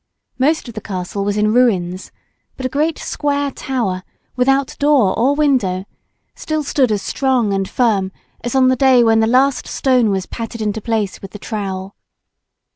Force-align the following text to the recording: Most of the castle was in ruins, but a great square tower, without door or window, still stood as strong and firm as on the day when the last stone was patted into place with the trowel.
Most 0.39 0.67
of 0.67 0.73
the 0.73 0.81
castle 0.81 1.23
was 1.23 1.37
in 1.37 1.53
ruins, 1.53 2.11
but 2.57 2.65
a 2.65 2.69
great 2.69 2.97
square 2.97 3.51
tower, 3.51 4.01
without 4.35 4.75
door 4.79 5.13
or 5.15 5.35
window, 5.35 5.85
still 6.33 6.63
stood 6.63 6.91
as 6.91 7.03
strong 7.03 7.53
and 7.53 7.69
firm 7.69 8.11
as 8.43 8.55
on 8.55 8.67
the 8.69 8.75
day 8.75 9.03
when 9.03 9.19
the 9.19 9.27
last 9.27 9.67
stone 9.67 10.09
was 10.09 10.25
patted 10.25 10.59
into 10.59 10.81
place 10.81 11.21
with 11.21 11.33
the 11.33 11.37
trowel. 11.37 11.95